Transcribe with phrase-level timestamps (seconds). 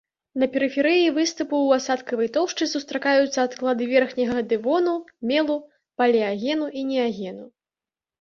[0.41, 4.95] На перыферыі выступу ў асадкавай тоўшчы сустракаюцца адклады верхняга дэвону,
[5.33, 5.57] мелу,
[6.01, 7.45] палеагену і неагену.